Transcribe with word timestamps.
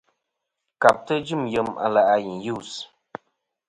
Kabtɨ 0.81 1.13
jɨm 1.27 1.43
yem 1.53 1.69
a 1.85 1.87
lè' 1.93 2.07
a 2.13 2.15
i 2.31 2.33
yus. 2.45 2.71